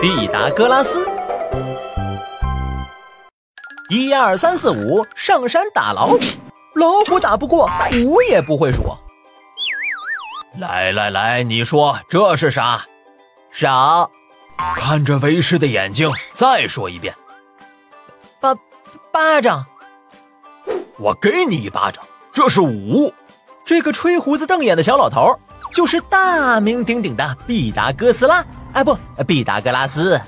[0.00, 1.06] 毕达哥拉斯。
[3.90, 6.18] 一二三四五，上山打老虎，
[6.74, 7.70] 老虎打不过，
[8.06, 8.96] 五也不会数。
[10.58, 12.86] 来来来，你说这是啥？
[13.52, 14.08] 啥。
[14.74, 17.14] 看着为师的眼睛，再说一遍。
[18.40, 18.54] 巴
[19.12, 19.66] 巴掌。
[20.98, 22.02] 我给你一巴掌。
[22.32, 23.12] 这是五。
[23.66, 25.38] 这个吹胡子瞪眼的小老头，
[25.70, 28.42] 就是大名鼎鼎的毕达哥斯拉。
[28.72, 30.20] 哎，不，毕达哥拉斯。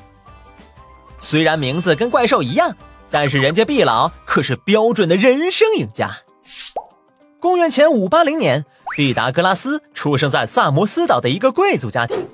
[1.19, 2.74] 虽然名字跟怪兽一样。
[3.15, 6.10] 但是人家毕老可是标准的人生赢家。
[7.38, 8.65] 公元前五八零年，
[8.96, 12.27] 毕达哥拉斯出生在萨摩斯岛的一个贵族家庭。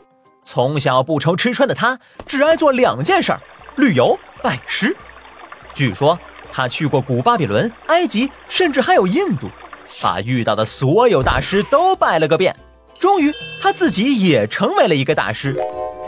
[0.45, 1.99] 从小不愁吃穿的他，
[2.29, 3.41] 只爱做两件事儿：
[3.77, 4.97] 旅游、拜师。
[5.75, 6.17] 据说
[6.53, 9.49] 他去过古巴比伦、埃及，甚至还有印度，
[10.01, 12.55] 把遇到的所有大师都拜了个遍。
[13.01, 15.61] 终于，他自己也成为了一个大师。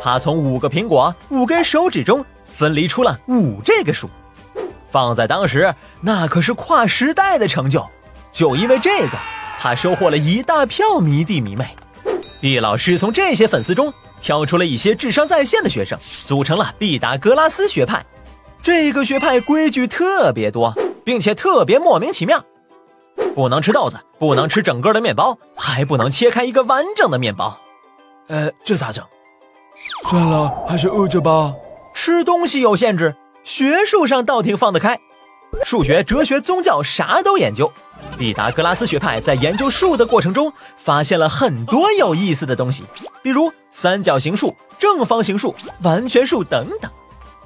[0.02, 4.08] 他从五个苹果、五根手指中分离出了五这个数。
[4.88, 7.86] 放在当时，那可是跨时代的成就。
[8.32, 9.18] 就因为这个，
[9.58, 11.76] 他收获了一大票迷弟迷妹。
[12.40, 18.04] 毕老师从这些粉丝中挑出了一些智商在线的学生，组成了毕达哥拉斯学派。
[18.62, 22.44] 这个学派规矩特别多，并且特别莫名其妙：
[23.34, 27.58] 不能吃豆子，不能吃整个的面包，还不能切开一个完整的面包。
[28.28, 29.04] 呃，这咋整？
[30.10, 31.54] 算了，还是饿着吧。
[31.94, 33.14] 吃东西有限制。
[33.44, 34.98] 学术上倒挺放得开，
[35.64, 37.72] 数学、哲学、宗教啥都研究。
[38.18, 42.82] 毕达哥拉斯学派在研究数的过程中，发现了很多有意思的东西，
[43.22, 46.90] 比如三角形数、正方形数、完全数等等。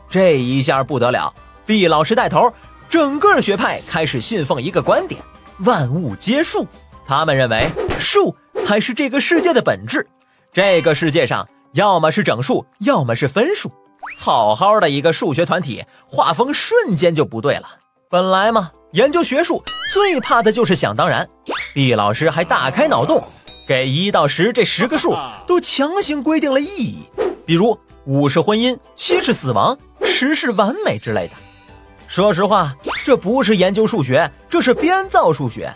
[0.08, 1.34] 这一下不得了，
[1.66, 2.50] 毕老师带头，
[2.88, 5.20] 整个学派开始信奉一个观点：
[5.58, 6.66] 万物皆数。
[7.06, 10.06] 他们认为数才是这个世界的本质，
[10.50, 13.68] 这个世界上要么是整数，要么是分数。
[14.16, 17.68] 好好的一个数学团体，画风瞬间就不对了。
[18.08, 19.60] 本来嘛，研究学术
[19.92, 21.28] 最怕的就是想当然。
[21.74, 23.24] 毕老师还大开脑洞，
[23.66, 25.16] 给一到十这十个数
[25.48, 26.98] 都强行规定了意义，
[27.44, 31.32] 比如五是婚姻，七是死亡，十是完美之类的。
[32.06, 32.72] 说实话，
[33.04, 35.74] 这不是研究数学，这是编造数学。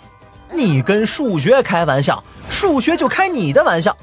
[0.53, 3.97] 你跟数学开玩笑，数学就开你的玩笑。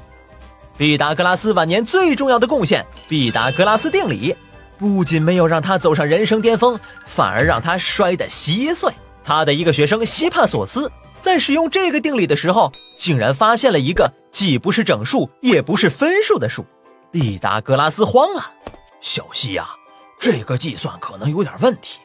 [0.78, 4.36] 毕达哥拉斯晚年最重要的贡献——毕达哥拉斯定理，
[4.78, 8.92] 不仅没有让他走上人生巅峰，反而让他摔得稀碎。
[9.24, 16.66] 他的一个学生希帕索斯在使用这个定理的时候，竟然发现了一个既不是整数也不是分数的数。
[17.10, 18.52] 毕达哥拉斯慌了
[19.00, 19.66] ：“小希呀，
[20.20, 22.00] 这个计算可能有点问题，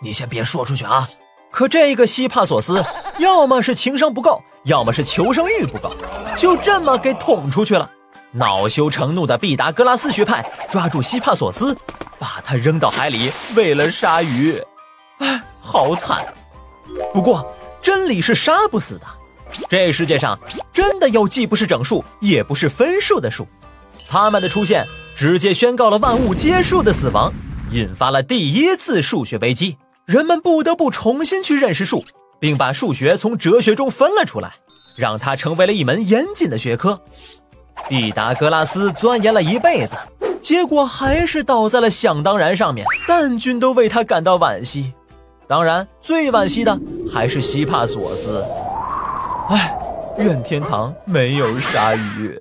[0.00, 1.06] 你先别说出去啊。”
[1.52, 2.82] 可这个希帕索斯
[3.18, 5.94] 要么是情商不够，要么是求生欲不够，
[6.34, 7.90] 就这么给捅出去了。
[8.36, 11.74] 恼羞成怒的毕达哥拉斯学派抓住希帕索斯，
[12.18, 14.62] 把他扔到海里喂了鲨鱼。
[15.18, 16.22] 哎，好惨！
[17.14, 19.06] 不过真理是杀不死的。
[19.70, 20.38] 这世界上
[20.70, 23.48] 真的有既不是整数也不是分数的数，
[24.10, 24.84] 它们的出现
[25.16, 27.32] 直接宣告了万物皆数的死亡，
[27.70, 29.78] 引发了第一次数学危机。
[30.04, 32.04] 人们不得不重新去认识数，
[32.38, 34.56] 并把数学从哲学中分了出来，
[34.98, 37.00] 让它成为了一门严谨的学科。
[37.88, 39.96] 毕达哥拉斯钻研了一辈子，
[40.40, 44.92] 结果还是倒在了想当然上面，但君都为他感到惋惜。
[45.46, 46.76] 当然，最惋惜的
[47.12, 48.44] 还是希帕索斯。
[49.48, 49.78] 唉，
[50.18, 52.40] 愿天堂没有鲨鱼。